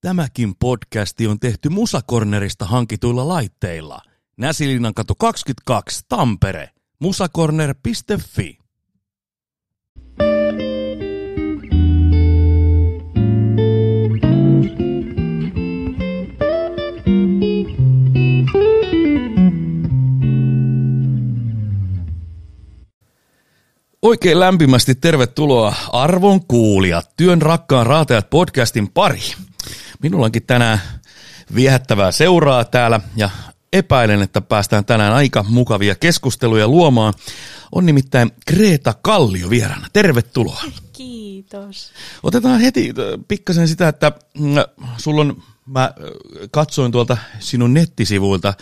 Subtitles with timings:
[0.00, 3.98] Tämäkin podcasti on tehty Musakornerista hankituilla laitteilla.
[4.36, 6.70] Näsilinnan katu 22, Tampere.
[7.00, 8.58] musakorner.fi.
[24.02, 29.20] Oikein lämpimästi tervetuloa arvon kuulijat Työn rakkaan raatajat podcastin pari.
[30.02, 30.80] Minulla onkin tänään
[31.54, 33.30] viehättävää seuraa täällä ja
[33.72, 37.14] epäilen, että päästään tänään aika mukavia keskusteluja luomaan.
[37.72, 39.86] On nimittäin Kreta Kallio vieraana.
[39.92, 40.62] Tervetuloa.
[40.92, 41.92] Kiitos.
[42.22, 44.54] Otetaan heti äh, pikkasen sitä, että mm,
[44.96, 45.92] sulla on, mä äh,
[46.50, 48.54] katsoin tuolta sinun nettisivuilta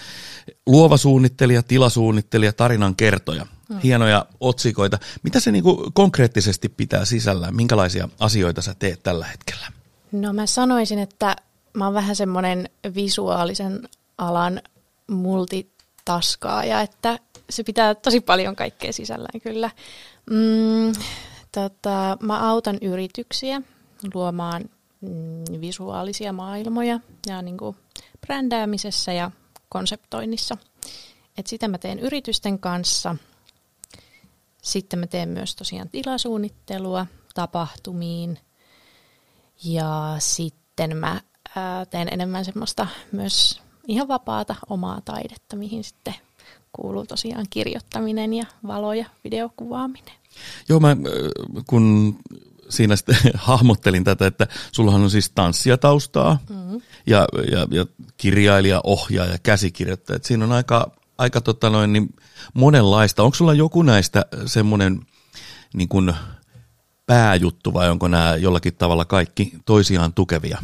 [0.66, 3.46] luova suunnittelija, tilasuunnittelija, tarinan kertoja.
[3.82, 4.98] Hienoja otsikoita.
[5.22, 7.56] Mitä se niinku konkreettisesti pitää sisällään?
[7.56, 9.66] Minkälaisia asioita sä teet tällä hetkellä?
[10.14, 11.36] No mä sanoisin, että
[11.72, 13.88] mä oon vähän semmoinen visuaalisen
[14.18, 14.62] alan
[15.06, 17.18] multitaskaaja, että
[17.50, 19.70] se pitää tosi paljon kaikkea sisällään kyllä.
[20.30, 20.92] Mm,
[21.52, 23.62] tota, mä autan yrityksiä
[24.14, 24.64] luomaan
[25.00, 27.76] mm, visuaalisia maailmoja ja niin kuin
[28.20, 29.30] brändäämisessä ja
[29.68, 30.56] konseptoinnissa.
[31.38, 33.16] Et sitä mä teen yritysten kanssa.
[34.62, 38.38] Sitten mä teen myös tosiaan tilasuunnittelua tapahtumiin.
[39.64, 41.20] Ja sitten mä
[41.56, 46.14] ää, teen enemmän semmoista myös ihan vapaata omaa taidetta, mihin sitten
[46.72, 50.14] kuuluu tosiaan kirjoittaminen ja valo- ja videokuvaaminen.
[50.68, 50.96] Joo, mä
[51.66, 52.16] kun
[52.68, 56.80] siinä sitten hahmottelin tätä, että sullahan on siis tanssia taustaa mm-hmm.
[57.06, 60.16] ja, ja, ja kirjailija, ohjaaja, käsikirjoittaja.
[60.16, 62.14] Et siinä on aika, aika tota noin, niin
[62.54, 63.22] monenlaista.
[63.22, 65.00] Onko sulla joku näistä semmoinen
[65.74, 66.14] niin kuin
[67.06, 70.58] pääjuttu vai onko nämä jollakin tavalla kaikki toisiaan tukevia?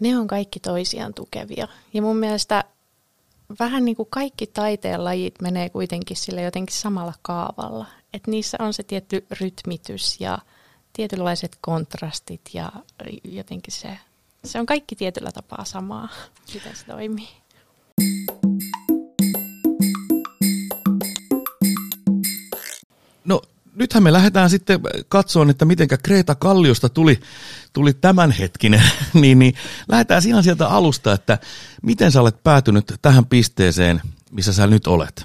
[0.00, 1.68] Ne on kaikki toisiaan tukevia.
[1.94, 2.64] Ja mun mielestä
[3.60, 7.86] vähän niin kuin kaikki taiteen lajit menee kuitenkin sille jotenkin samalla kaavalla.
[8.14, 10.38] Että niissä on se tietty rytmitys ja
[10.92, 12.72] tietynlaiset kontrastit ja
[13.24, 13.98] jotenkin se,
[14.44, 16.08] se on kaikki tietyllä tapaa samaa,
[16.54, 17.28] miten se toimii.
[23.74, 27.20] Nythän me lähdetään sitten katsomaan, että miten Kreta Kalliosta tuli,
[27.72, 28.82] tuli tämänhetkinen,
[29.20, 29.54] niin, niin
[29.88, 31.38] lähdetään ihan sieltä alusta, että
[31.82, 34.00] miten sä olet päätynyt tähän pisteeseen,
[34.30, 35.24] missä sä nyt olet?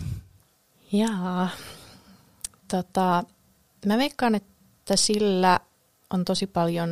[0.92, 1.50] Jaa,
[2.68, 3.24] tota,
[3.86, 5.60] mä veikkaan, että sillä
[6.10, 6.90] on tosi paljon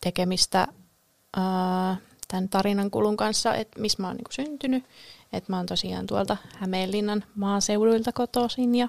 [0.00, 0.68] tekemistä
[1.36, 1.96] ää,
[2.28, 4.84] tämän tarinan kulun kanssa, että missä mä oon niin syntynyt.
[5.32, 8.88] Että mä oon tosiaan tuolta Hämeenlinnan maaseuduilta kotoisin ja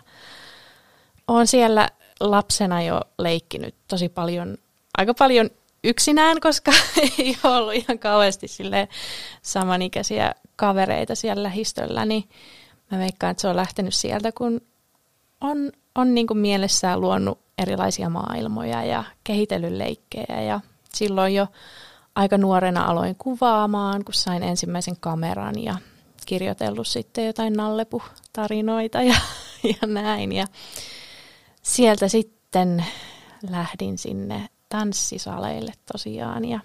[1.28, 1.90] oon siellä
[2.20, 4.58] lapsena jo leikkinyt tosi paljon,
[4.98, 5.50] aika paljon
[5.84, 6.72] yksinään, koska
[7.20, 8.88] ei ole ollut ihan kauheasti sille
[9.42, 12.30] samanikäisiä kavereita siellä lähistöllä, niin
[12.92, 14.62] mä veikkaan, että se on lähtenyt sieltä, kun
[15.42, 20.60] on, on niin kuin mielessään luonut erilaisia maailmoja ja kehitellyt leikkejä ja
[20.94, 21.48] silloin jo
[22.16, 25.76] aika nuorena aloin kuvaamaan, kun sain ensimmäisen kameran ja
[26.26, 29.16] kirjoitellut sitten jotain Nallepu-tarinoita ja,
[29.82, 30.32] ja näin.
[30.32, 30.46] Ja
[31.68, 32.86] sieltä sitten
[33.50, 36.60] lähdin sinne tanssisaleille tosiaan ja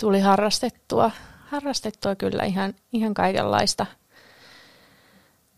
[0.00, 1.10] tuli harrastettua,
[1.46, 3.86] harrastettua kyllä ihan, ihan kaikenlaista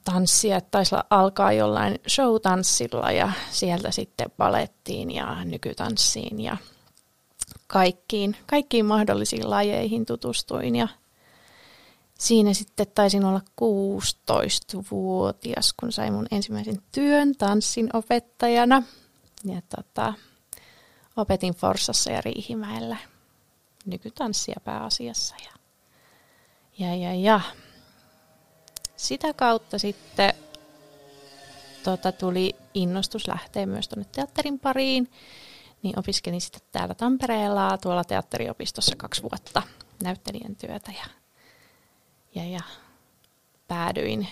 [0.05, 0.61] tanssia.
[0.61, 6.57] Taisi alkaa jollain showtanssilla ja sieltä sitten palettiin ja nykytanssiin ja
[7.67, 10.89] kaikkiin, kaikkiin mahdollisiin lajeihin tutustuin ja
[12.19, 18.83] siinä sitten taisin olla 16-vuotias, kun sain mun ensimmäisen työn tanssin opettajana.
[19.45, 20.15] Ja tota,
[21.17, 22.97] opetin Forsassa ja Riihimäellä
[23.87, 25.35] nykytanssia pääasiassa.
[25.45, 25.53] Ja,
[26.79, 27.41] ja, ja, ja.
[28.97, 30.35] Sitä kautta sitten
[31.85, 35.11] tota, tuli innostus lähteä myös tuonne teatterin pariin.
[35.83, 39.63] Niin opiskelin sitten täällä Tampereella tuolla teatteriopistossa kaksi vuotta
[40.03, 41.05] näyttelijän työtä ja
[42.37, 42.61] ja, ja
[43.69, 44.29] päädyin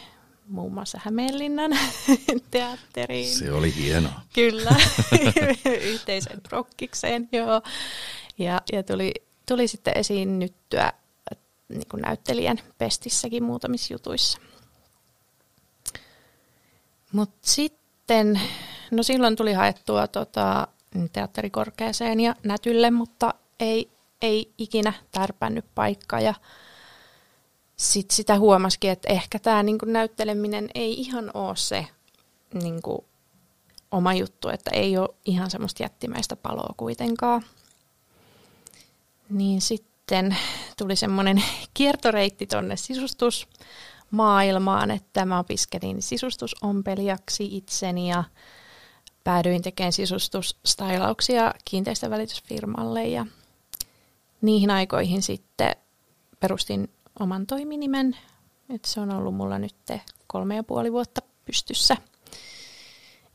[0.49, 1.71] muun muassa Hämeenlinnan
[2.51, 3.29] teatteriin.
[3.39, 4.21] Se oli hienoa.
[4.33, 4.77] Kyllä,
[5.93, 7.63] yhteiseen prokkikseen, joo.
[8.39, 9.13] Ja, ja tuli,
[9.49, 10.93] tuli sitten esiin nyttyä
[11.69, 14.39] niin kuin näyttelijän pestissäkin muutamissa jutuissa.
[17.13, 18.41] Mutta sitten,
[18.91, 20.69] no silloin tuli haettua tota,
[21.13, 23.91] teatterikorkeaseen ja nätylle, mutta ei,
[24.23, 26.35] ei ikinä tärpännyt paikka ja
[27.77, 31.87] sit sitä huomasikin, että ehkä tämä niinku näytteleminen ei ihan ole se
[32.53, 33.05] niinku,
[33.91, 37.45] oma juttu, että ei ole ihan semmoista jättimäistä paloa kuitenkaan.
[39.31, 40.37] Niin sitten
[40.79, 41.43] tuli semmoinen
[41.75, 48.25] kiertoreitti tonne sisustusmaailmaan, että mä opiskelin sisustusompelijaksi itseni ja
[49.25, 53.27] päädyin tekemään sisustusstailauksia kiinteistövälitysfirmalle ja
[54.43, 55.77] niihin aikoihin sitten
[56.41, 56.89] perustin
[57.21, 58.17] oman toiminimen.
[58.69, 59.77] Et se on ollut mulla nyt
[60.27, 61.97] kolme ja puoli vuotta pystyssä.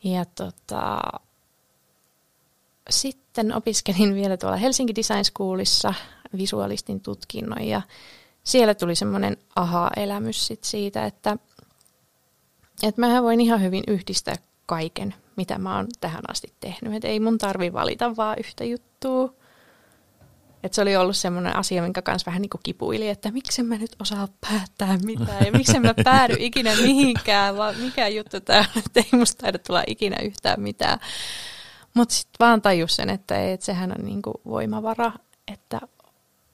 [0.04, 1.00] Ja tota,
[2.90, 5.94] sitten opiskelin vielä tuolla Helsinki Design Schoolissa
[6.38, 7.82] visualistin tutkinnon ja
[8.44, 11.38] siellä tuli semmoinen aha-elämys sit siitä, että,
[12.84, 14.36] että mä voin ihan hyvin yhdistää
[14.66, 16.94] kaiken, mitä mä oon tähän asti tehnyt.
[16.94, 19.34] Et ei mun tarvi valita vaan yhtä juttua.
[20.64, 23.96] Et se oli ollut semmoinen asia, minkä kanssa vähän niin kipuili, että miksi mä nyt
[24.02, 29.00] osaa päättää mitään ja miksi mä päädy ikinä mihinkään, vaan mikä juttu tämä on, että
[29.00, 31.00] ei musta taida tulla ikinä yhtään mitään.
[31.94, 35.12] Mutta sitten vaan tajus sen, että, ei, että sehän on niin voimavara,
[35.48, 35.80] että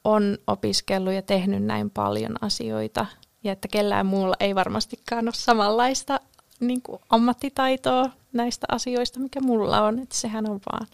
[0.03, 3.05] on opiskellut ja tehnyt näin paljon asioita
[3.43, 6.19] ja että kellään muulla ei varmastikaan ole samanlaista
[6.59, 9.99] niin ammattitaitoa näistä asioista, mikä mulla on.
[9.99, 10.87] Että sehän on vaan,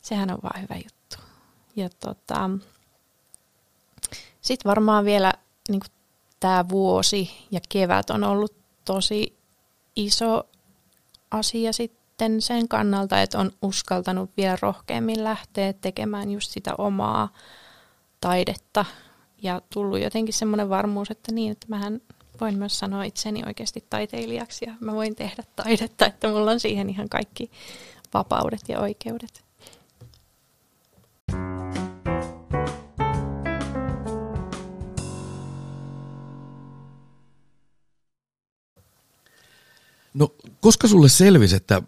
[0.00, 0.99] sehän on vaan hyvä juttu.
[1.80, 2.50] Ja tota,
[4.40, 5.32] sitten varmaan vielä
[5.68, 5.80] niin
[6.40, 8.54] tämä vuosi ja kevät on ollut
[8.84, 9.38] tosi
[9.96, 10.48] iso
[11.30, 17.32] asia sitten sen kannalta, että on uskaltanut vielä rohkeammin lähteä tekemään just sitä omaa
[18.20, 18.84] taidetta
[19.42, 22.00] ja tullut jotenkin semmoinen varmuus, että niin, että mähän
[22.40, 26.90] voin myös sanoa itseni oikeasti taiteilijaksi ja mä voin tehdä taidetta, että mulla on siihen
[26.90, 27.50] ihan kaikki
[28.14, 29.49] vapaudet ja oikeudet.
[40.14, 41.82] No, koska sulle selvisi, että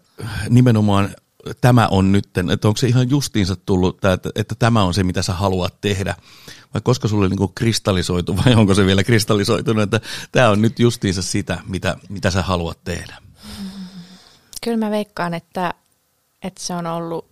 [0.49, 1.15] nimenomaan
[1.61, 5.21] tämä on nyt, että onko se ihan justiinsa tullut, että, että tämä on se, mitä
[5.21, 6.15] sä haluat tehdä,
[6.73, 11.21] vai koska sulle niin kristallisoitu, vai onko se vielä kristallisoitunut, että tämä on nyt justiinsa
[11.21, 13.17] sitä, mitä, mitä sä haluat tehdä?
[14.63, 15.73] Kyllä mä veikkaan, että,
[16.43, 17.25] että se on ollut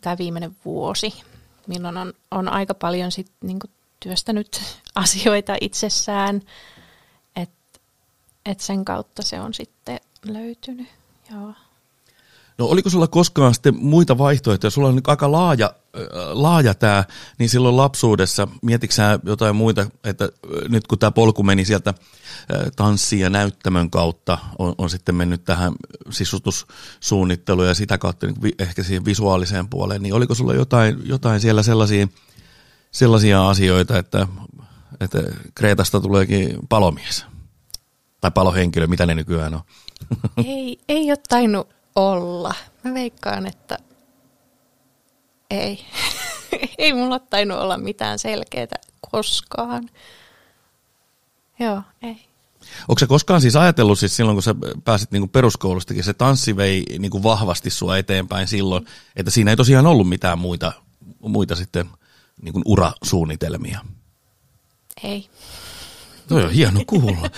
[0.00, 1.14] tämä viimeinen vuosi,
[1.66, 3.58] milloin on, on aika paljon sit niin
[4.00, 4.62] työstänyt
[4.94, 6.42] asioita itsessään,
[7.36, 7.80] että
[8.46, 10.88] et sen kautta se on sitten löytynyt.
[11.30, 11.54] Joo.
[12.58, 14.70] No oliko sulla koskaan sitten muita vaihtoehtoja?
[14.70, 15.74] Sulla on nyt aika laaja,
[16.32, 17.04] laaja tämä,
[17.38, 20.28] niin silloin lapsuudessa, mietitkö jotain muita, että
[20.68, 21.94] nyt kun tämä polku meni sieltä
[22.76, 25.72] tanssi- ja näyttämön kautta, on, on sitten mennyt tähän
[26.10, 31.62] sisustussuunnitteluun ja sitä kautta niin ehkä siihen visuaaliseen puoleen, niin oliko sulla jotain, jotain siellä
[31.62, 32.08] sellaisia,
[32.90, 34.26] sellaisia asioita, että,
[35.00, 35.18] että
[35.54, 37.29] Kreetasta tuleekin palomies?
[38.20, 39.60] Tai palohenkilö, mitä ne nykyään on?
[40.46, 42.54] Ei, ei ole tainnut olla.
[42.84, 43.78] Mä veikkaan, että
[45.50, 45.84] ei.
[46.78, 48.66] ei mulla tainnut olla mitään selkeää
[49.10, 49.88] koskaan.
[51.58, 52.30] Joo, ei.
[52.88, 56.84] Onko se koskaan siis ajatellut siis silloin, kun sä pääsit niinku peruskoulustakin, se tanssi vei
[56.98, 58.86] niinku vahvasti sua eteenpäin silloin,
[59.16, 60.72] että siinä ei tosiaan ollut mitään muita,
[61.20, 61.90] muita sitten
[62.42, 63.80] niinku urasuunnitelmia?
[65.02, 65.28] Ei.
[66.30, 67.30] No joo, hieno kuulla.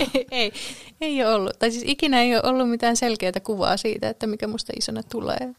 [0.14, 0.52] ei, ei,
[1.00, 1.58] ei ole ollut.
[1.58, 5.54] Tai siis ikinä ei ole ollut mitään selkeää kuvaa siitä, että mikä musta isona tulee.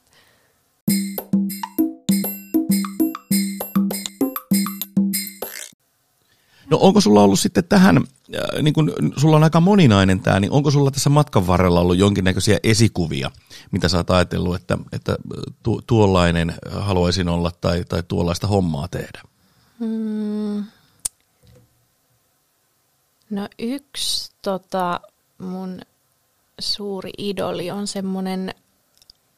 [6.69, 10.52] No onko sulla ollut sitten tähän, äh, niin kun sulla on aika moninainen tämä, niin
[10.52, 13.31] onko sulla tässä matkan varrella ollut jonkinnäköisiä esikuvia,
[13.71, 15.18] mitä sä oot ajatellut, että, että
[15.64, 19.21] tu, tuollainen haluaisin olla tai, tai tuollaista hommaa tehdä?
[19.80, 20.64] Hmm.
[23.30, 25.02] No yksi tota,
[25.38, 25.81] mun
[26.59, 28.54] suuri idoli on semmoinen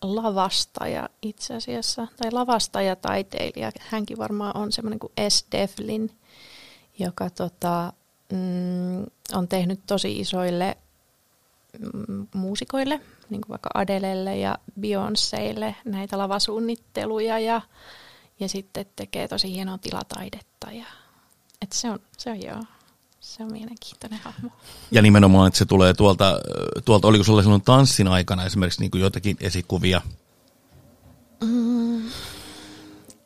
[0.01, 3.71] lavastaja itse asiassa, tai lavastaja taiteilija.
[3.79, 5.45] Hänkin varmaan on semmoinen kuin S.
[5.51, 6.11] Devlin,
[6.99, 7.93] joka tota,
[8.31, 10.77] mm, on tehnyt tosi isoille
[11.79, 17.61] mm, muusikoille, niin kuin vaikka Adelelle ja Beyoncéille näitä lavasuunnitteluja ja,
[18.39, 20.71] ja sitten tekee tosi hienoa tilataidetta.
[20.71, 20.85] Ja,
[21.61, 22.61] et se on, se on joo,
[23.21, 24.49] se on mielenkiintoinen hahmo.
[24.91, 26.39] Ja nimenomaan, että se tulee tuolta,
[26.85, 30.01] tuolta oliko sulla silloin tanssin aikana esimerkiksi niin kuin jotakin esikuvia?
[31.43, 32.09] Mm,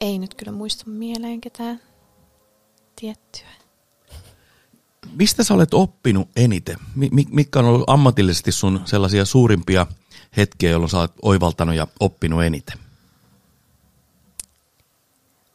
[0.01, 1.79] ei nyt kyllä muista mieleen ketään
[2.95, 3.47] tiettyä.
[5.15, 6.77] Mistä sä olet oppinut eniten?
[7.29, 9.87] Mikä on ollut ammatillisesti sun sellaisia suurimpia
[10.37, 12.79] hetkiä, jolloin sä olet oivaltanut ja oppinut eniten?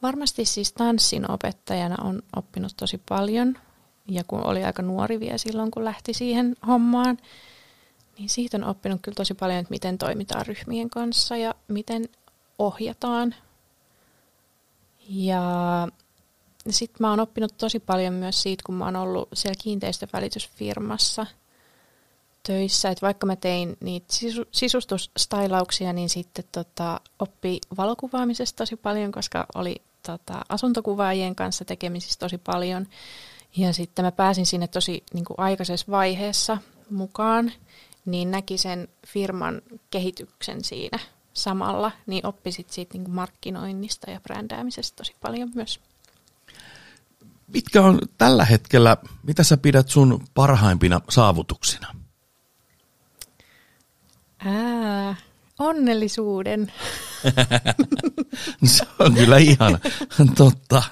[0.01, 3.57] Varmasti siis tanssin opettajana on oppinut tosi paljon–
[4.13, 7.17] ja kun oli aika nuori vielä silloin, kun lähti siihen hommaan,
[8.17, 12.09] niin siitä on oppinut kyllä tosi paljon, että miten toimitaan ryhmien kanssa ja miten
[12.59, 13.35] ohjataan.
[15.09, 15.87] Ja
[16.69, 21.25] sitten mä oon oppinut tosi paljon myös siitä, kun mä oon ollut siellä kiinteistövälitysfirmassa
[22.47, 29.11] töissä, että vaikka mä tein niitä sisu- sisustusstailauksia, niin sitten tota, oppi valokuvaamisesta tosi paljon,
[29.11, 29.75] koska oli
[30.05, 32.87] tota, asuntokuvaajien kanssa tekemisissä tosi paljon.
[33.57, 36.57] Ja sitten mä pääsin sinne tosi niin kuin aikaisessa vaiheessa
[36.89, 37.51] mukaan,
[38.05, 40.99] niin näki sen firman kehityksen siinä
[41.33, 45.79] samalla, niin oppisit siitä niin kuin markkinoinnista ja brändäämisestä tosi paljon myös.
[47.47, 51.95] Mitkä on tällä hetkellä, mitä sä pidät sun parhaimpina saavutuksina?
[54.45, 55.15] Ää,
[55.59, 56.73] onnellisuuden.
[58.65, 59.79] se on kyllä ihan
[60.35, 60.83] totta.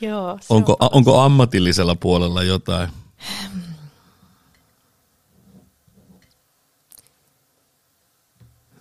[0.00, 2.88] Joo, onko, on onko ammatillisella puolella jotain?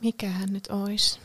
[0.01, 1.19] Mikähän nyt olisi?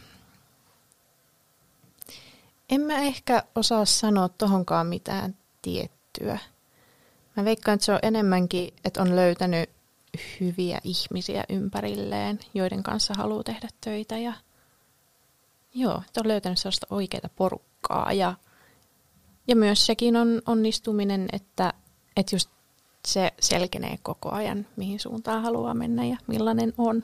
[2.70, 6.38] En mä ehkä osaa sanoa tohonkaan mitään tiettyä.
[7.36, 9.70] Mä veikkaan, että se on enemmänkin, että on löytänyt
[10.40, 14.18] hyviä ihmisiä ympärilleen, joiden kanssa haluaa tehdä töitä.
[14.18, 14.32] Ja
[15.74, 18.12] joo, että on löytänyt sellaista oikeaa porukkaa.
[18.12, 18.34] Ja,
[19.48, 21.72] ja myös sekin on onnistuminen, että,
[22.16, 22.50] että just
[23.08, 27.02] se selkenee koko ajan, mihin suuntaan haluaa mennä ja millainen on.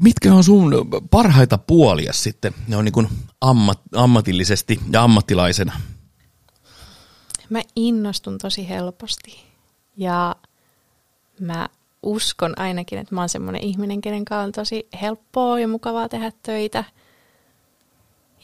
[0.00, 0.72] Mitkä on sun
[1.10, 2.54] parhaita puolia sitten?
[2.68, 3.08] Ne on niin kuin
[3.40, 5.80] ammat, ammatillisesti ja ammattilaisena.
[7.50, 9.46] Mä innostun tosi helposti
[9.96, 10.36] ja
[11.40, 11.68] mä
[12.02, 16.32] uskon ainakin, että mä oon semmoinen ihminen, kenen kanssa on tosi helppoa ja mukavaa tehdä
[16.42, 16.84] töitä.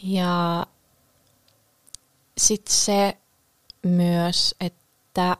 [0.02, 0.66] Ja
[2.38, 3.16] sitten se
[3.82, 5.36] myös, että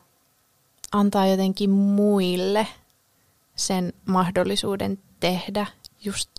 [0.91, 2.67] antaa jotenkin muille
[3.55, 5.65] sen mahdollisuuden tehdä
[6.03, 6.29] just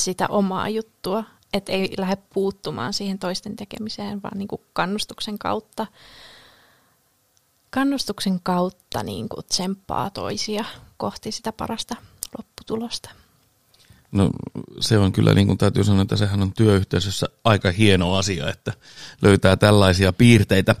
[0.00, 5.86] sitä omaa juttua, että ei lähde puuttumaan siihen toisten tekemiseen, vaan niin kuin kannustuksen kautta,
[7.74, 10.64] kannustuksen kautta niin kuin tsemppaa toisia
[10.96, 11.96] kohti sitä parasta
[12.38, 13.10] lopputulosta.
[14.12, 14.30] No
[14.80, 18.72] se on kyllä, niin kuin täytyy sanoa, että sehän on työyhteisössä aika hieno asia, että
[19.22, 20.74] löytää tällaisia piirteitä.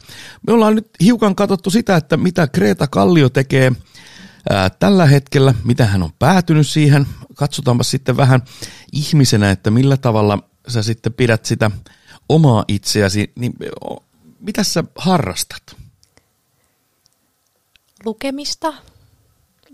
[0.46, 3.72] Me ollaan nyt hiukan katsottu sitä, että mitä Kreta Kallio tekee
[4.50, 7.06] ää, tällä hetkellä, mitä hän on päätynyt siihen.
[7.34, 8.42] Katsotaanpa sitten vähän
[8.92, 11.70] ihmisenä, että millä tavalla sä sitten pidät sitä
[12.28, 13.52] omaa itseäsi, niin
[14.40, 15.83] mitä sä harrastat?
[18.04, 18.74] Lukemista,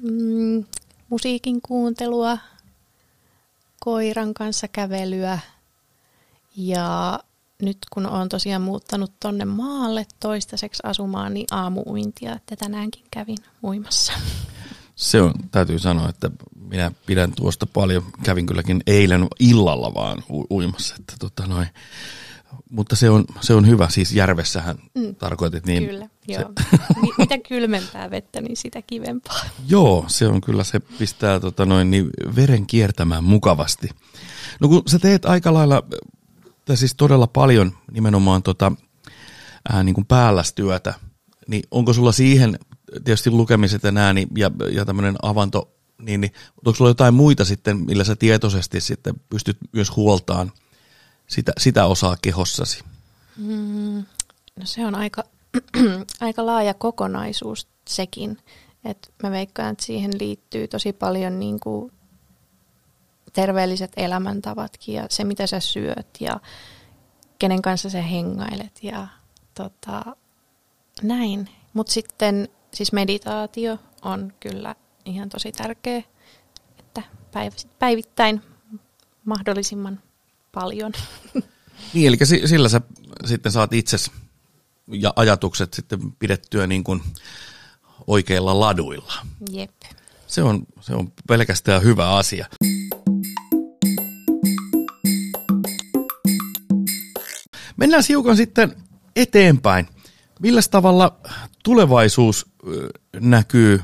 [0.03, 0.65] mm,
[1.09, 2.39] musiikin kuuntelua,
[3.81, 5.39] koiran kanssa kävelyä
[6.57, 7.21] ja
[7.63, 14.13] nyt kun olen tosiaan muuttanut tonne maalle toistaiseksi asumaan, niin aamuuintia, että tänäänkin kävin uimassa.
[14.97, 16.31] Se on, täytyy sanoa, että
[16.71, 18.03] minä pidän tuosta paljon.
[18.23, 20.95] Kävin kylläkin eilen illalla vaan u- uimassa.
[20.99, 21.69] Että tota noin.
[22.71, 25.15] Mutta se on, se on hyvä, siis järvessähän mm.
[25.15, 25.87] tarkoitit niin.
[25.87, 26.53] Kyllä, joo.
[27.19, 29.41] Mitä kylmempää vettä, niin sitä kivempaa.
[29.69, 33.89] joo, se on kyllä, se pistää tota noin, niin veren kiertämään mukavasti.
[34.61, 35.83] No kun sä teet aika lailla,
[36.65, 38.73] tai siis todella paljon nimenomaan tota,
[39.73, 40.95] ää, niin kuin päällästyötä,
[41.47, 42.59] niin onko sulla siihen
[43.05, 47.45] tietysti lukemiset ja nää, niin, ja, ja tämmöinen avanto, niin, niin onko sulla jotain muita
[47.45, 50.53] sitten, millä sä tietoisesti sitten pystyt myös huoltaan
[51.31, 52.85] sitä, sitä osaa kehossasi?
[53.37, 54.05] Mm,
[54.57, 55.25] no se on aika,
[56.21, 58.39] aika laaja kokonaisuus sekin.
[58.85, 61.93] Et mä veikkaan, että siihen liittyy tosi paljon niin kuin
[63.33, 66.41] terveelliset elämäntavatkin ja se, mitä sä syöt ja
[67.39, 69.07] kenen kanssa sä hengailet ja
[69.55, 70.17] tota,
[71.03, 71.51] näin.
[71.73, 76.03] Mutta sitten siis meditaatio on kyllä ihan tosi tärkeä,
[76.79, 77.03] että
[77.79, 78.43] päivittäin
[79.25, 80.01] mahdollisimman
[80.53, 80.93] paljon.
[81.95, 82.17] Niin, eli
[82.47, 82.81] sillä sä
[83.27, 83.97] sitten saat itse
[84.93, 87.03] ja ajatukset sitten pidettyä niin kuin
[88.07, 89.13] oikeilla laduilla.
[89.51, 89.71] Jep.
[90.27, 92.47] Se on, se on pelkästään hyvä asia.
[97.77, 98.77] Mennään hiukan sitten
[99.17, 99.89] eteenpäin.
[100.41, 101.21] Millä tavalla
[101.65, 102.47] tulevaisuus
[103.21, 103.81] näkyy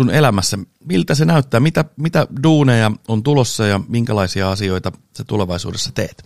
[0.00, 0.58] sun elämässä?
[0.84, 1.60] Miltä se näyttää?
[1.60, 6.24] Mitä, mitä duuneja on tulossa ja minkälaisia asioita sä tulevaisuudessa teet?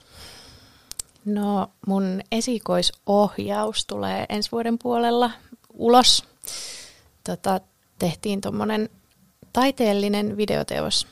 [1.24, 5.30] No mun esikoisohjaus tulee ensi vuoden puolella
[5.72, 6.24] ulos.
[7.24, 7.60] Tota,
[7.98, 8.88] tehtiin tuommoinen
[9.52, 11.06] taiteellinen videoteos,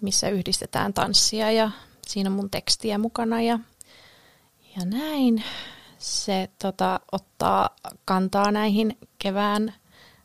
[0.00, 1.70] missä yhdistetään tanssia ja
[2.06, 3.58] siinä on mun tekstiä mukana ja,
[4.76, 5.44] ja näin.
[5.98, 7.70] Se tota, ottaa
[8.04, 9.74] kantaa näihin kevään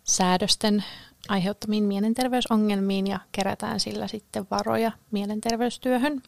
[0.03, 0.83] säädösten
[1.29, 6.21] aiheuttamiin mielenterveysongelmiin ja kerätään sillä sitten varoja mielenterveystyöhön.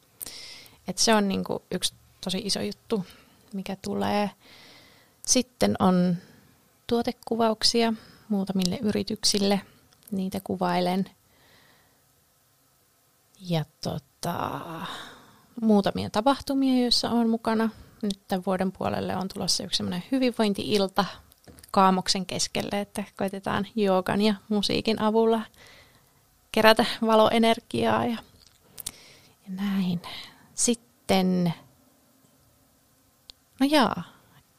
[0.87, 1.93] Et se on niinku yksi
[2.23, 3.05] tosi iso juttu,
[3.53, 4.31] mikä tulee.
[5.25, 6.17] Sitten on
[6.87, 7.93] tuotekuvauksia
[8.29, 9.61] muutamille yrityksille.
[10.11, 11.05] Niitä kuvailen.
[13.41, 14.61] Ja tota,
[15.61, 17.69] muutamia tapahtumia, joissa on mukana.
[18.01, 21.05] Nyt tämän vuoden puolelle on tulossa yksi hyvinvointi-ilta
[21.71, 25.41] kaamoksen keskelle, että koitetaan joogan ja musiikin avulla
[26.51, 28.17] kerätä valoenergiaa ja,
[29.43, 30.01] ja näin.
[30.53, 31.53] Sitten,
[33.59, 34.03] no jaa,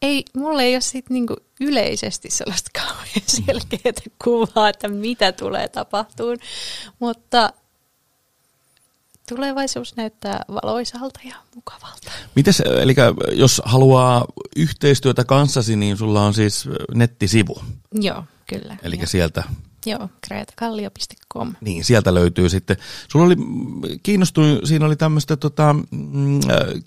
[0.03, 6.37] ei, mulla ei ole sit niinku yleisesti sellaista kauhean selkeää kuvaa, että mitä tulee tapahtuun,
[6.99, 7.53] mutta
[9.35, 12.11] tulevaisuus näyttää valoisalta ja mukavalta.
[12.37, 12.95] Mites, eli
[13.33, 17.63] jos haluaa yhteistyötä kanssasi, niin sulla on siis nettisivu.
[17.95, 18.77] Joo, kyllä.
[18.83, 19.07] Eli joo.
[19.07, 19.43] sieltä
[19.87, 21.55] Joo, kreatakallio.com.
[21.61, 22.77] Niin, sieltä löytyy sitten.
[23.09, 23.37] Sulla oli,
[24.03, 26.41] kiinnostuin, siinä oli tämmöistä tota, mm,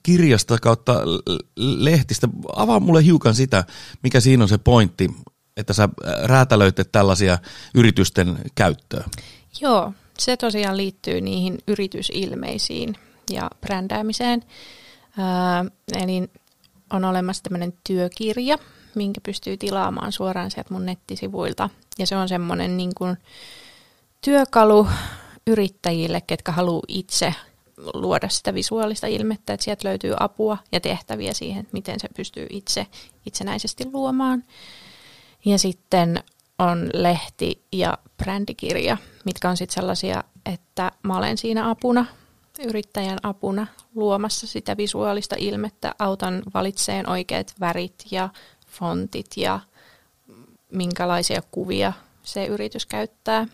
[0.03, 1.01] kirjasta kautta
[1.57, 2.27] lehtistä.
[2.55, 3.63] Avaa mulle hiukan sitä,
[4.03, 5.11] mikä siinä on se pointti,
[5.57, 5.89] että sä
[6.23, 7.37] räätälöitte tällaisia
[7.75, 9.05] yritysten käyttöön.
[9.61, 12.95] Joo, se tosiaan liittyy niihin yritysilmeisiin
[13.31, 14.43] ja brändäämiseen.
[15.17, 16.29] Ää, eli
[16.93, 18.57] on olemassa tämmöinen työkirja,
[18.95, 21.69] minkä pystyy tilaamaan suoraan sieltä mun nettisivuilta.
[21.99, 23.17] Ja se on semmoinen niin kuin
[24.21, 24.87] työkalu
[25.47, 27.35] yrittäjille, ketkä haluaa itse
[27.93, 32.87] luoda sitä visuaalista ilmettä, että sieltä löytyy apua ja tehtäviä siihen, miten se pystyy itse
[33.25, 34.43] itsenäisesti luomaan.
[35.45, 36.23] Ja sitten
[36.59, 42.05] on lehti ja brändikirja, mitkä on sitten sellaisia, että mä olen siinä apuna,
[42.65, 48.29] yrittäjän apuna luomassa sitä visuaalista ilmettä, autan valitseen oikeat värit ja
[48.67, 49.59] fontit ja
[50.71, 53.47] minkälaisia kuvia se yritys käyttää.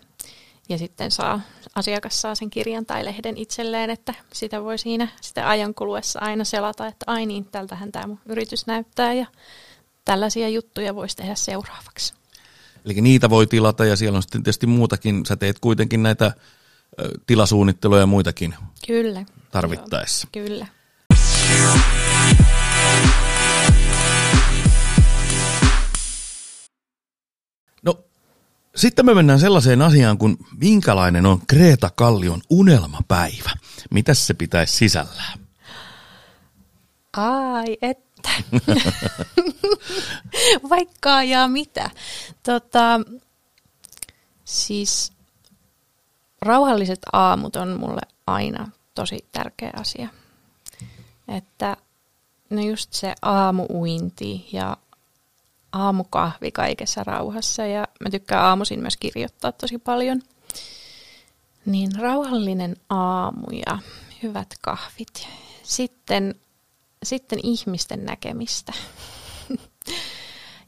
[0.69, 1.41] Ja sitten saa,
[1.75, 6.43] asiakas saa sen kirjan tai lehden itselleen, että sitä voi siinä sitä ajan kuluessa aina
[6.43, 9.25] selata, että ai niin, tältähän tämä mun yritys näyttää ja
[10.05, 12.20] tällaisia juttuja voisi tehdä seuraavaksi.
[12.85, 15.25] Eli niitä voi tilata ja siellä on sitten tietysti muutakin.
[15.25, 16.33] Sä teet kuitenkin näitä
[17.27, 18.55] tilasuunnitteluja ja muitakin
[18.87, 19.25] Kyllä.
[19.51, 20.27] tarvittaessa.
[20.35, 20.67] Joo, kyllä.
[27.83, 27.99] No,
[28.75, 33.51] sitten me mennään sellaiseen asiaan kuin minkälainen on Kreta Kallion unelmapäivä.
[33.91, 35.39] Mitäs se pitäisi sisällään?
[37.17, 38.10] Ai, että.
[40.69, 41.89] Vaikka ja mitä.
[42.43, 42.99] Tota,
[44.45, 45.11] siis
[46.41, 50.09] rauhalliset aamut on mulle aina tosi tärkeä asia.
[51.27, 51.77] Että
[52.49, 54.77] no just se aamuuinti ja
[55.71, 60.21] aamukahvi kaikessa rauhassa ja mä tykkään aamuisin myös kirjoittaa tosi paljon.
[61.65, 63.79] Niin rauhallinen aamu ja
[64.23, 65.27] hyvät kahvit.
[65.63, 66.35] Sitten,
[67.03, 68.73] sitten ihmisten näkemistä.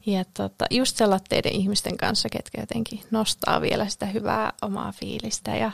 [0.06, 5.70] ja tota, just sellaisten ihmisten kanssa, ketkä jotenkin nostaa vielä sitä hyvää omaa fiilistä ja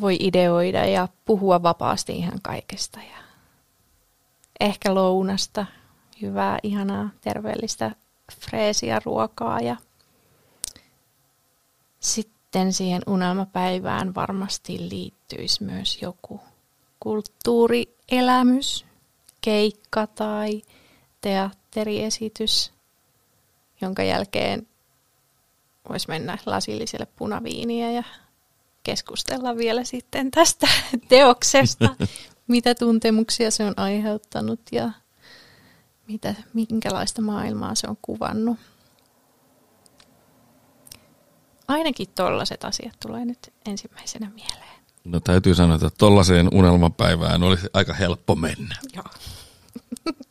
[0.00, 2.98] voi ideoida ja puhua vapaasti ihan kaikesta.
[2.98, 3.16] Ja
[4.60, 5.66] ehkä lounasta,
[6.22, 7.90] hyvää, ihanaa, terveellistä
[8.32, 9.76] freesiä ruokaa ja
[12.00, 16.40] sitten siihen unelmapäivään varmasti liittyisi myös joku
[17.00, 18.86] kulttuurielämys,
[19.40, 20.62] keikka tai
[21.20, 22.72] teatteriesitys,
[23.80, 24.66] jonka jälkeen
[25.88, 28.02] voisi mennä lasilliselle punaviiniä ja
[28.82, 30.68] keskustella vielä sitten tästä
[31.08, 31.96] teoksesta,
[32.46, 34.90] mitä tuntemuksia se on aiheuttanut ja
[36.08, 38.58] mitä, minkälaista maailmaa se on kuvannut.
[41.68, 44.79] Ainakin tollaiset asiat tulee nyt ensimmäisenä mieleen.
[45.04, 48.76] No täytyy sanoa, että tollaiseen unelmapäivään olisi aika helppo mennä.
[48.96, 49.04] Joo.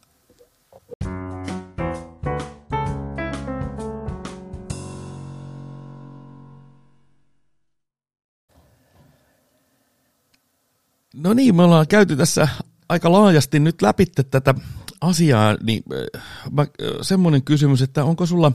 [11.16, 12.48] No niin, me ollaan käyty tässä
[12.90, 14.54] aika laajasti nyt läpi tätä
[15.02, 16.68] asiaa, niin äh, mä, äh,
[17.02, 18.52] semmoinen kysymys, että onko sulla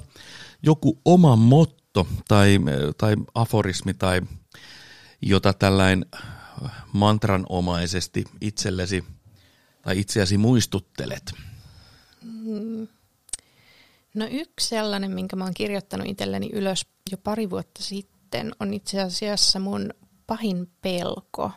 [0.63, 4.21] joku oma motto tai, äh, tai aforismi tai
[5.27, 6.07] jota tällainen
[6.93, 9.05] mantranomaisesti itsellesi
[9.83, 11.33] tai itseäsi muistuttelet?
[12.23, 12.89] Mm.
[14.15, 19.03] No yksi sellainen, minkä mä oon kirjoittanut itselleni ylös jo pari vuotta sitten, on itse
[19.03, 19.91] asiassa mun
[20.27, 21.51] pahin pelko.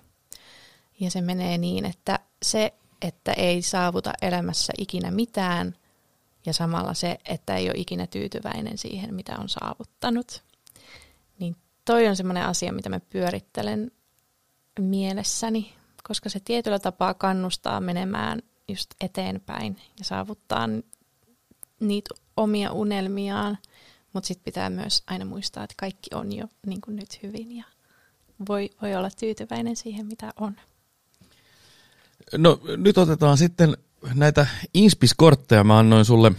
[0.99, 5.75] Ja se menee niin, että se että ei saavuta elämässä ikinä mitään
[6.45, 10.43] ja samalla se, että ei ole ikinä tyytyväinen siihen, mitä on saavuttanut.
[11.88, 13.91] Toi on semmoinen asia, mitä mä pyörittelen
[14.80, 15.73] mielessäni,
[16.04, 20.67] koska se tietyllä tapaa kannustaa menemään just eteenpäin ja saavuttaa
[21.80, 23.58] niitä omia unelmiaan,
[24.13, 27.63] mutta sitten pitää myös aina muistaa, että kaikki on jo niin kuin nyt hyvin ja
[28.50, 30.56] voi, voi olla tyytyväinen siihen, mitä on.
[32.38, 33.78] No nyt otetaan sitten
[34.13, 35.63] näitä inspiskortteja.
[35.63, 36.32] Mä annoin sulle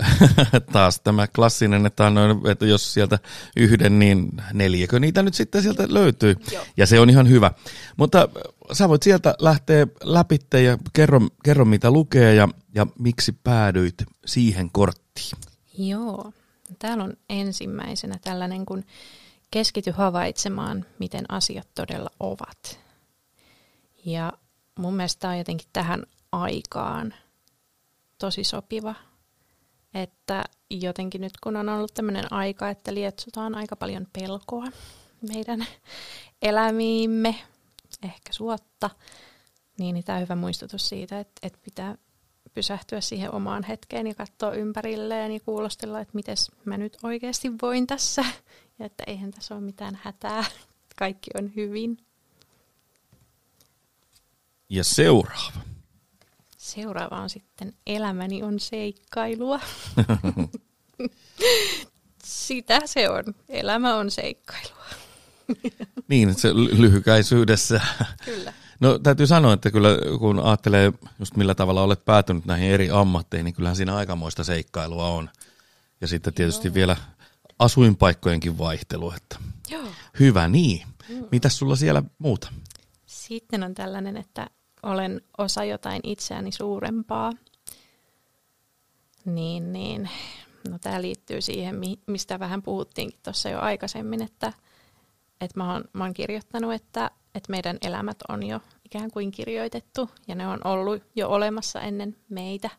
[0.72, 3.18] taas tämä klassinen, että, annoin, että jos sieltä
[3.56, 6.36] yhden, niin neljäkö niitä nyt sitten sieltä löytyy.
[6.52, 6.64] Joo.
[6.76, 7.50] Ja se on ihan hyvä.
[7.96, 8.28] Mutta
[8.72, 14.70] sä voit sieltä lähteä läpi ja kerro, kerro mitä lukee ja, ja miksi päädyit siihen
[14.72, 15.38] korttiin.
[15.78, 16.32] Joo.
[16.78, 18.84] Täällä on ensimmäisenä tällainen, kun
[19.50, 22.80] keskity havaitsemaan, miten asiat todella ovat.
[24.04, 24.32] Ja
[24.78, 26.02] mun mielestä tämä on jotenkin tähän
[26.32, 27.14] aikaan
[28.18, 28.94] tosi sopiva.
[29.94, 34.64] Että jotenkin nyt kun on ollut tämmöinen aika, että lietsotaan aika paljon pelkoa
[35.28, 35.66] meidän
[36.42, 37.34] elämiimme,
[38.02, 38.90] ehkä suotta,
[39.78, 41.96] niin, tämä on hyvä muistutus siitä, että, että pitää
[42.54, 47.86] pysähtyä siihen omaan hetkeen ja katsoa ympärilleen ja kuulostella, että miten mä nyt oikeasti voin
[47.86, 48.24] tässä
[48.78, 50.44] ja että eihän tässä ole mitään hätää,
[50.96, 51.98] kaikki on hyvin.
[54.68, 55.71] Ja seuraava.
[56.62, 59.60] Seuraava on sitten Elämäni on seikkailua.
[62.24, 63.24] Sitä se on.
[63.48, 64.84] Elämä on seikkailua.
[66.08, 67.80] niin, se lyhykäisyydessä.
[68.24, 68.52] Kyllä.
[68.80, 73.44] No täytyy sanoa, että kyllä kun ajattelee just millä tavalla olet päätynyt näihin eri ammatteihin,
[73.44, 75.30] niin kyllähän siinä aikamoista seikkailua on.
[76.00, 76.74] Ja sitten tietysti Joo.
[76.74, 76.96] vielä
[77.58, 79.12] asuinpaikkojenkin vaihtelu.
[79.12, 79.36] Että
[79.70, 79.88] Joo.
[80.20, 80.86] Hyvä niin.
[81.08, 81.24] Mm.
[81.30, 82.52] Mitäs sulla siellä muuta?
[83.06, 84.50] Sitten on tällainen, että
[84.82, 87.32] olen osa jotain itseäni suurempaa.
[89.24, 90.10] Niin, niin.
[90.70, 94.52] No tämä liittyy siihen, mistä vähän puhuttiinkin tuossa jo aikaisemmin, että,
[95.40, 100.10] että mä, oon, mä oon kirjoittanut, että, että meidän elämät on jo ikään kuin kirjoitettu
[100.28, 102.70] ja ne on ollut jo olemassa ennen meitä.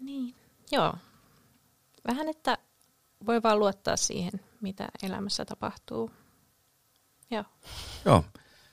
[0.00, 0.34] Niin,
[0.72, 0.94] joo.
[2.08, 2.58] Vähän, että
[3.26, 6.10] voi vaan luottaa siihen, mitä elämässä tapahtuu.
[7.30, 7.44] Joo.
[8.04, 8.24] Joo.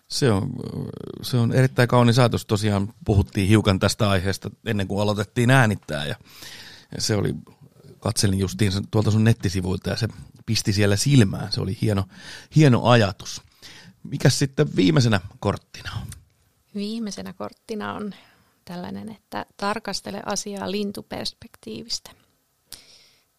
[0.10, 0.50] Se on,
[1.22, 2.46] se on erittäin kaunis ajatus.
[2.46, 6.16] Tosiaan puhuttiin hiukan tästä aiheesta ennen kuin aloitettiin äänittää ja
[6.98, 7.36] se oli,
[8.00, 10.08] katselin justiin tuolta sun nettisivuilta ja se
[10.46, 11.52] pisti siellä silmään.
[11.52, 12.04] Se oli hieno,
[12.56, 13.42] hieno ajatus.
[14.04, 16.08] Mikäs sitten viimeisenä korttina on?
[16.76, 18.14] Viimeisenä korttina on
[18.66, 22.12] tällainen, että tarkastele asiaa lintuperspektiivistä.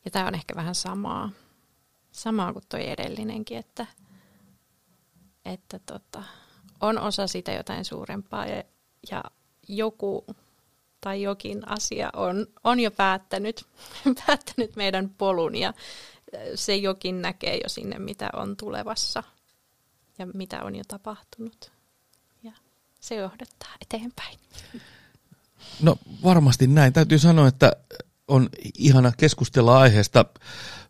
[0.05, 1.31] Ja tämä on ehkä vähän samaa,
[2.13, 3.87] samaa kuin tuo edellinenkin, että,
[5.45, 6.23] että tota,
[6.81, 8.65] on osa sitä jotain suurempaa ja,
[9.11, 9.25] ja
[9.69, 10.27] joku
[11.01, 13.67] tai jokin asia on, on jo päättänyt,
[14.27, 15.75] päättänyt meidän polun ja
[16.55, 19.23] se jokin näkee jo sinne, mitä on tulevassa
[20.19, 21.73] ja mitä on jo tapahtunut.
[22.43, 22.53] Ja
[23.01, 24.39] se johdattaa eteenpäin.
[25.83, 26.93] No varmasti näin.
[26.93, 27.73] Täytyy sanoa, että
[28.31, 30.25] on ihana keskustella aiheesta.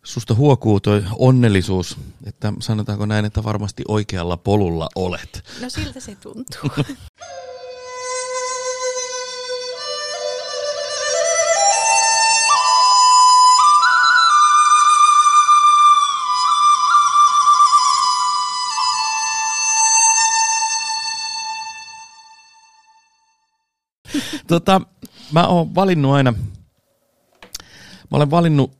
[0.03, 5.43] Susta huokuu toi onnellisuus, että sanotaanko näin, että varmasti oikealla polulla olet.
[5.61, 6.69] No siltä se tuntuu.
[24.47, 24.81] tota,
[25.31, 26.33] mä oon valinnut aina
[28.11, 28.71] Mä olen valinnut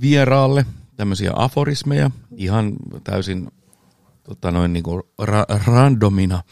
[0.00, 2.72] vieraalle tämmöisiä aforismeja ihan
[3.04, 3.50] täysin
[4.22, 6.42] tota noin niin kuin ra- randomina,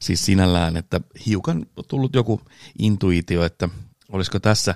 [0.00, 2.40] siis sinällään, että hiukan tullut joku
[2.78, 3.68] intuitio, että
[4.12, 4.74] olisiko tässä,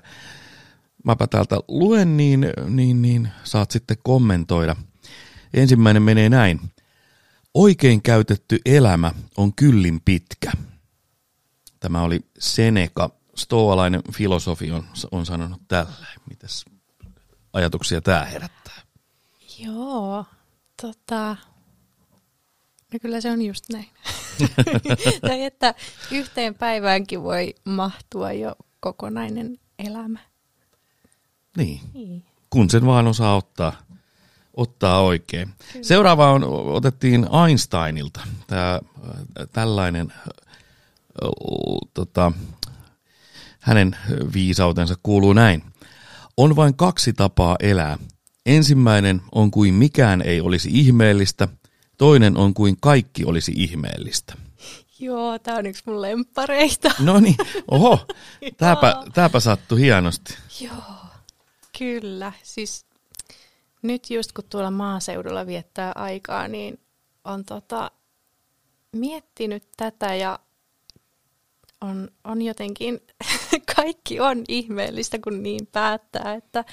[1.04, 4.76] mäpä täältä luen, niin, niin, niin saat sitten kommentoida.
[5.54, 6.60] Ensimmäinen menee näin.
[7.54, 10.52] Oikein käytetty elämä on kyllin pitkä.
[11.80, 15.92] Tämä oli Seneca, stoalainen filosofi on, on sanonut tällä.
[16.30, 16.64] Mitäs
[17.54, 18.74] ajatuksia tämä herättää?
[19.58, 20.24] Joo,
[20.82, 21.36] tota,
[22.92, 23.88] no kyllä se on just näin.
[25.28, 25.74] tai että
[26.10, 30.18] yhteen päiväänkin voi mahtua jo kokonainen elämä.
[31.56, 32.24] Niin, niin.
[32.50, 33.72] kun sen vaan osaa ottaa,
[34.54, 35.48] ottaa oikein.
[35.72, 35.84] Kyllä.
[35.84, 38.20] Seuraava on, otettiin Einsteinilta.
[38.46, 38.80] Tämä,
[39.52, 40.12] tällainen
[41.94, 42.32] tota,
[43.60, 43.96] hänen
[44.34, 45.62] viisautensa kuuluu näin.
[46.36, 47.98] On vain kaksi tapaa elää.
[48.46, 51.48] Ensimmäinen on kuin mikään ei olisi ihmeellistä,
[51.98, 54.34] toinen on kuin kaikki olisi ihmeellistä.
[54.98, 56.90] Joo, tämä on yksi mun lemppareita.
[56.98, 57.36] No niin,
[57.70, 58.06] oho,
[58.56, 60.34] tääpä, tääpä sattui hienosti.
[60.60, 61.06] Joo,
[61.78, 62.32] kyllä.
[62.42, 62.86] Siis
[63.82, 66.80] nyt just kun tuolla maaseudulla viettää aikaa, niin
[67.24, 67.90] on tota,
[68.92, 70.38] miettinyt tätä ja
[71.84, 73.00] on, on jotenkin,
[73.76, 76.64] kaikki on ihmeellistä, kun niin päättää, että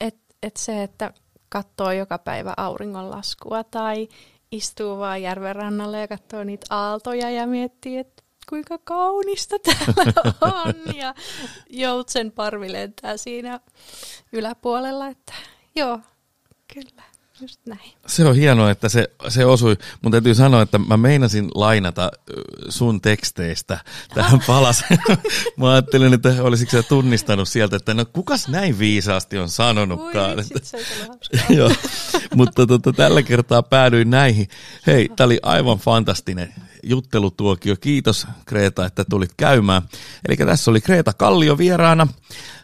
[0.00, 1.12] et, et se, että
[1.48, 4.08] katsoo joka päivä auringonlaskua tai
[4.52, 10.96] istuu vaan järven rannalla ja katsoo niitä aaltoja ja miettii, että kuinka kaunista täällä on.
[10.96, 11.14] Ja
[11.70, 13.60] joutsen parvi lentää siinä
[14.32, 15.32] yläpuolella, että
[15.74, 16.00] joo,
[16.74, 17.13] kyllä.
[17.44, 17.92] Just näin.
[18.06, 19.76] Se on hienoa, että se, se osui.
[20.02, 22.10] Mun täytyy sanoa, että mä meinasin lainata
[22.68, 23.78] sun teksteistä
[24.14, 24.98] tähän palaseen.
[25.56, 30.38] mä ajattelin, että olisiko sä tunnistanut sieltä, että no kukas näin viisaasti on sanonutkaan.
[30.38, 30.78] Ui, että...
[31.56, 31.70] Joo,
[32.34, 34.48] mutta tota, tällä kertaa päädyin näihin.
[34.86, 36.54] Hei, tää oli aivan fantastinen
[36.84, 37.76] juttelutuokio.
[37.80, 39.82] Kiitos Kreta, että tulit käymään.
[40.28, 42.06] Eli tässä oli Kreta Kallio vieraana,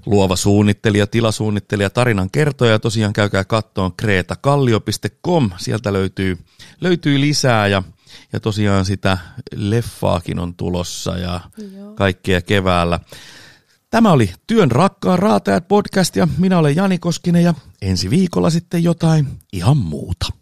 [0.06, 2.78] luova suunnittelija, tilasuunnittelija, tarinan kertoja.
[2.78, 6.38] Tosiaan käykää kattoon kreetakallio.com, sieltä löytyy,
[6.80, 7.82] löytyy lisää ja,
[8.32, 9.18] ja tosiaan sitä
[9.54, 11.40] leffaakin on tulossa ja
[11.76, 11.94] Joo.
[11.94, 13.00] kaikkea keväällä.
[13.90, 18.82] Tämä oli Työn rakkaan raatajat podcast ja minä olen Jani Koskinen ja ensi viikolla sitten
[18.84, 20.39] jotain ihan muuta.